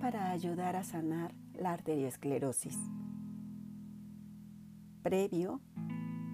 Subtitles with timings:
[0.00, 2.76] Para ayudar a sanar la arteriosclerosis.
[5.04, 5.60] Previo,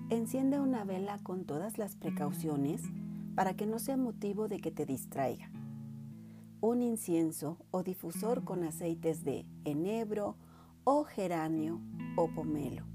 [0.08, 2.80] enciende una vela con todas las precauciones
[3.34, 5.50] para que no sea motivo de que te distraiga.
[6.62, 10.36] Un incienso o difusor con aceites de enebro
[10.84, 11.78] o geranio
[12.16, 12.86] o pomelo.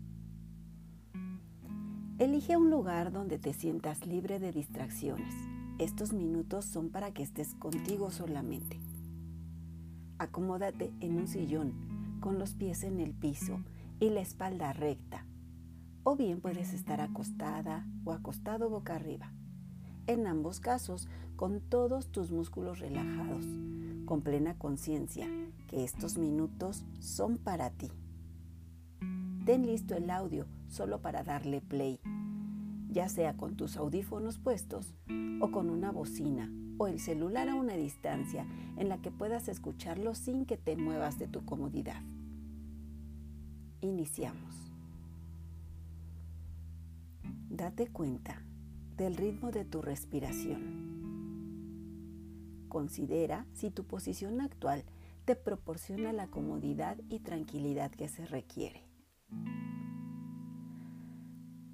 [2.17, 5.35] Elige un lugar donde te sientas libre de distracciones.
[5.77, 8.79] Estos minutos son para que estés contigo solamente.
[10.17, 11.73] Acomódate en un sillón
[12.21, 13.59] con los pies en el piso
[13.99, 15.25] y la espalda recta.
[16.03, 19.31] O bien puedes estar acostada o acostado boca arriba.
[20.07, 23.45] En ambos casos, con todos tus músculos relajados,
[24.05, 25.27] con plena conciencia
[25.67, 27.91] que estos minutos son para ti.
[29.45, 31.99] Ten listo el audio solo para darle play,
[32.95, 34.95] ya sea con tus audífonos puestos
[35.41, 40.15] o con una bocina o el celular a una distancia en la que puedas escucharlo
[40.15, 42.01] sin que te muevas de tu comodidad.
[43.81, 44.71] Iniciamos.
[47.49, 48.41] Date cuenta
[48.95, 50.85] del ritmo de tu respiración.
[52.69, 54.85] Considera si tu posición actual
[55.25, 58.84] te proporciona la comodidad y tranquilidad que se requiere.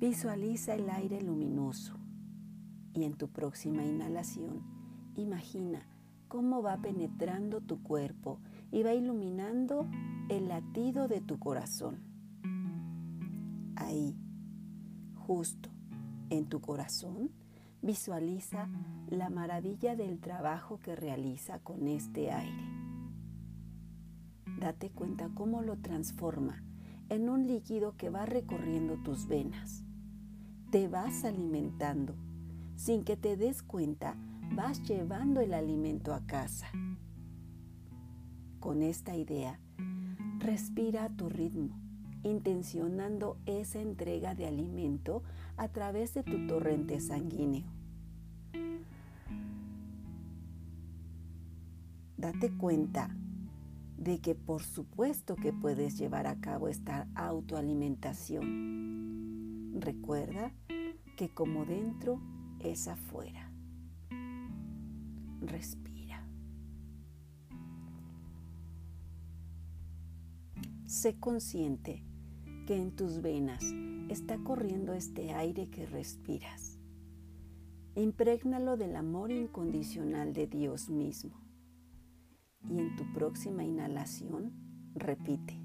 [0.02, 1.98] Visualiza el aire luminoso
[2.94, 4.64] y en tu próxima inhalación
[5.16, 5.86] Imagina
[6.28, 8.40] cómo va penetrando tu cuerpo
[8.72, 9.88] y va iluminando
[10.30, 12.00] el latido de tu corazón.
[13.76, 14.18] Ahí,
[15.14, 15.70] justo
[16.30, 17.30] en tu corazón,
[17.82, 18.70] visualiza
[19.08, 22.68] la maravilla del trabajo que realiza con este aire.
[24.60, 26.64] Date cuenta cómo lo transforma
[27.10, 29.84] en un líquido que va recorriendo tus venas.
[30.72, 32.16] Te vas alimentando
[32.78, 34.16] sin que te des cuenta
[34.56, 36.70] vas llevando el alimento a casa.
[38.62, 39.60] Con esta idea,
[40.40, 41.78] respira a tu ritmo,
[42.24, 45.24] intencionando esa entrega de alimento
[45.58, 47.66] a través de tu torrente sanguíneo.
[52.16, 53.14] Date cuenta
[53.98, 59.11] de que por supuesto que puedes llevar a cabo esta autoalimentación.
[59.74, 60.54] Recuerda
[61.18, 62.20] que como dentro
[62.60, 63.52] es afuera
[65.42, 66.26] respira.
[70.86, 72.04] Sé consciente
[72.68, 73.64] que en tus venas
[74.10, 76.78] está corriendo este aire que respiras.
[77.96, 81.42] Imprégnalo del amor incondicional de Dios mismo.
[82.70, 84.54] Y en tu próxima inhalación,
[84.94, 85.58] repite.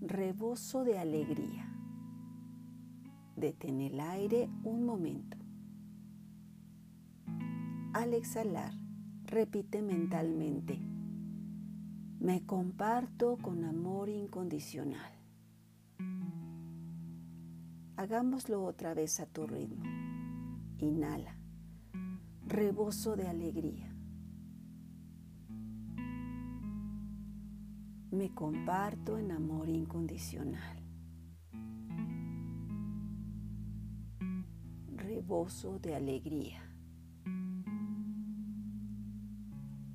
[0.00, 1.68] Rebozo de alegría.
[3.42, 5.36] Detén el aire un momento.
[7.92, 8.72] Al exhalar,
[9.24, 10.78] repite mentalmente,
[12.20, 15.12] me comparto con amor incondicional.
[17.96, 19.86] Hagámoslo otra vez a tu ritmo.
[20.78, 21.36] Inhala,
[22.46, 23.92] rebozo de alegría.
[28.12, 30.81] Me comparto en amor incondicional.
[35.02, 36.72] Rebozo de alegría.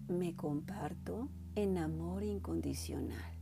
[0.09, 3.33] me comparto en amor incondicional.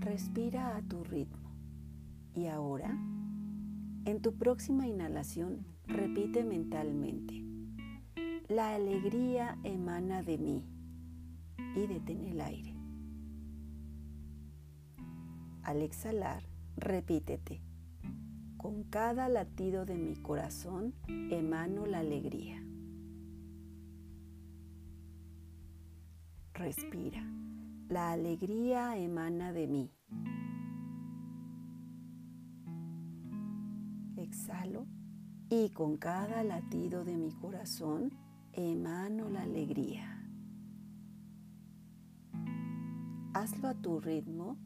[0.00, 1.50] Respira a tu ritmo
[2.34, 2.90] y ahora,
[4.04, 7.42] en tu próxima inhalación, repite mentalmente,
[8.48, 10.64] la alegría emana de mí
[11.76, 12.71] y detén el aire.
[15.62, 16.42] Al exhalar,
[16.76, 17.62] repítete
[18.62, 22.62] con cada latido de mi corazón emano la alegría.
[26.54, 27.24] Respira.
[27.88, 29.90] La alegría emana de mí.
[34.16, 34.86] Exhalo
[35.50, 38.12] y con cada latido de mi corazón
[38.52, 40.24] emano la alegría.
[43.34, 44.56] Hazlo a tu ritmo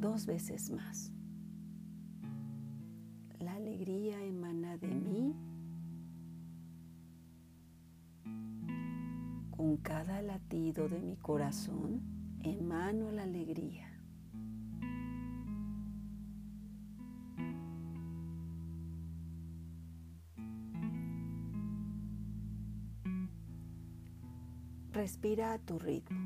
[0.00, 1.12] dos veces más
[3.80, 5.34] alegría emana de mí.
[9.50, 12.00] Con cada latido de mi corazón
[12.42, 13.86] emano la alegría.
[24.92, 26.18] Respira a tu ritmo.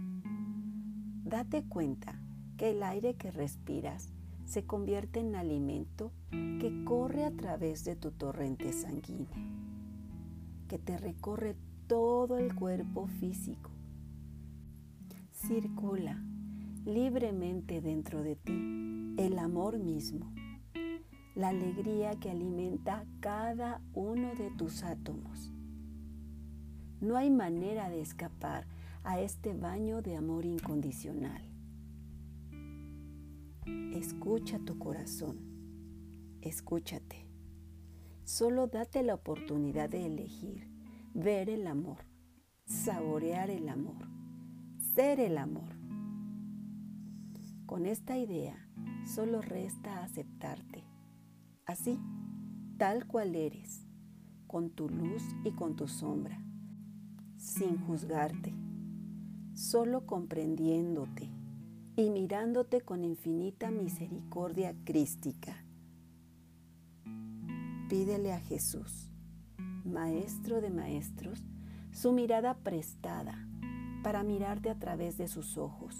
[1.24, 2.23] Date cuenta
[2.56, 4.12] que el aire que respiras
[4.44, 9.34] se convierte en alimento que corre a través de tu torrente sanguíneo,
[10.68, 11.56] que te recorre
[11.86, 13.70] todo el cuerpo físico.
[15.32, 16.22] Circula
[16.84, 20.32] libremente dentro de ti el amor mismo,
[21.34, 25.52] la alegría que alimenta cada uno de tus átomos.
[27.00, 28.66] No hay manera de escapar
[29.02, 31.53] a este baño de amor incondicional.
[33.66, 35.38] Escucha tu corazón,
[36.42, 37.26] escúchate.
[38.22, 40.68] Solo date la oportunidad de elegir,
[41.14, 42.04] ver el amor,
[42.66, 44.06] saborear el amor,
[44.94, 45.78] ser el amor.
[47.64, 48.68] Con esta idea,
[49.06, 50.84] solo resta aceptarte,
[51.64, 51.98] así,
[52.76, 53.86] tal cual eres,
[54.46, 56.38] con tu luz y con tu sombra,
[57.38, 58.52] sin juzgarte,
[59.54, 61.33] solo comprendiéndote
[61.96, 65.64] y mirándote con infinita misericordia crística.
[67.88, 69.10] Pídele a Jesús,
[69.84, 71.44] Maestro de Maestros,
[71.92, 73.46] su mirada prestada
[74.02, 75.96] para mirarte a través de sus ojos.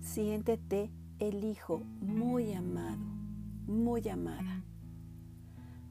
[0.00, 3.04] Siéntete el Hijo muy amado,
[3.66, 4.64] muy amada,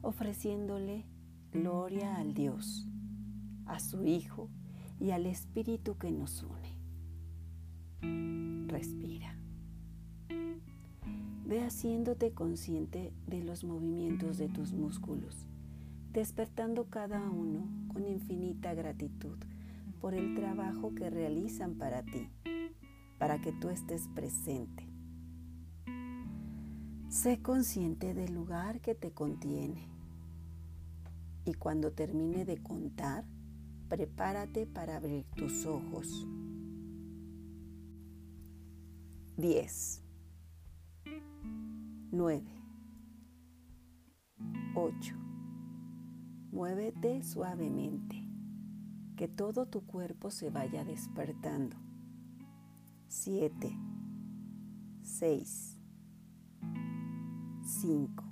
[0.02, 1.04] ofreciéndole
[1.52, 2.88] gloria al Dios,
[3.66, 4.48] a su Hijo
[4.98, 8.47] y al Espíritu que nos une.
[8.68, 9.34] Respira.
[11.46, 15.46] Ve haciéndote consciente de los movimientos de tus músculos,
[16.12, 19.38] despertando cada uno con infinita gratitud
[20.02, 22.28] por el trabajo que realizan para ti,
[23.18, 24.86] para que tú estés presente.
[27.08, 29.88] Sé consciente del lugar que te contiene
[31.46, 33.24] y cuando termine de contar,
[33.88, 36.26] prepárate para abrir tus ojos.
[39.38, 40.02] 10,
[42.10, 42.42] 9,
[44.74, 45.14] 8.
[46.50, 48.16] Muévete suavemente,
[49.14, 51.76] que todo tu cuerpo se vaya despertando.
[53.06, 53.78] 7,
[55.02, 55.78] 6,
[57.62, 58.24] 5.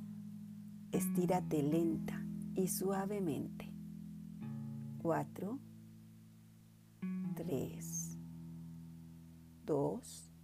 [0.90, 2.20] Estírate lenta
[2.56, 3.72] y suavemente.
[4.98, 5.60] 4,
[7.36, 8.18] 3,
[9.66, 10.35] 2,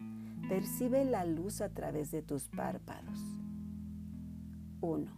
[0.49, 3.19] percibe la luz a través de tus párpados.
[4.81, 5.11] 1.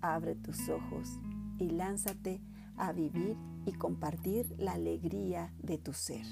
[0.00, 1.08] Abre tus ojos
[1.58, 2.42] y lánzate
[2.76, 3.36] a vivir
[3.66, 6.26] y compartir la alegría de tu ser.